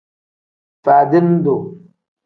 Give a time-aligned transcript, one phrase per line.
[0.83, 1.63] Faadini duu.